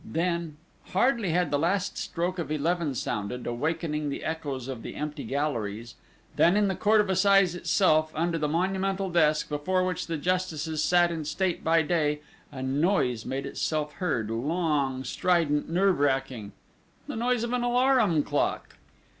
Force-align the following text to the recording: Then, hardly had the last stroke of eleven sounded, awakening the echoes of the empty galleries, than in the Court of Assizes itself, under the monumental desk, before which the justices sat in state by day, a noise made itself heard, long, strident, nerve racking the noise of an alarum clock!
Then, 0.03 0.57
hardly 0.93 1.29
had 1.29 1.51
the 1.51 1.59
last 1.59 1.95
stroke 1.95 2.39
of 2.39 2.51
eleven 2.51 2.95
sounded, 2.95 3.45
awakening 3.45 4.09
the 4.09 4.23
echoes 4.23 4.67
of 4.67 4.81
the 4.81 4.95
empty 4.95 5.23
galleries, 5.23 5.93
than 6.37 6.57
in 6.57 6.67
the 6.67 6.75
Court 6.75 7.01
of 7.01 7.07
Assizes 7.11 7.53
itself, 7.53 8.11
under 8.15 8.39
the 8.39 8.47
monumental 8.47 9.11
desk, 9.11 9.47
before 9.47 9.83
which 9.85 10.07
the 10.07 10.17
justices 10.17 10.83
sat 10.83 11.11
in 11.11 11.23
state 11.23 11.63
by 11.63 11.83
day, 11.83 12.21
a 12.51 12.63
noise 12.63 13.27
made 13.27 13.45
itself 13.45 13.93
heard, 13.93 14.31
long, 14.31 15.03
strident, 15.03 15.69
nerve 15.69 15.99
racking 15.99 16.53
the 17.05 17.15
noise 17.15 17.43
of 17.43 17.53
an 17.53 17.61
alarum 17.61 18.23
clock! 18.23 18.77